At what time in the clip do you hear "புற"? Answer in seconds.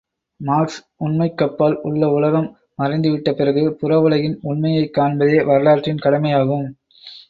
3.75-3.99